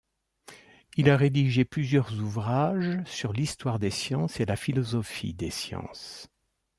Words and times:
Il 0.97 1.11
a 1.11 1.15
rédigé 1.15 1.63
plusieurs 1.63 2.11
ouvrages 2.19 3.03
sur 3.05 3.33
l'histoire 3.33 3.77
des 3.77 3.91
sciences 3.91 4.39
et 4.39 4.47
la 4.47 4.55
philosophie 4.55 5.35
des 5.35 5.51
sciences. 5.51 6.27